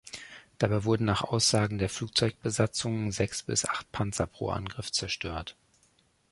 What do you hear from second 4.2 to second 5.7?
pro Angriff zerstört.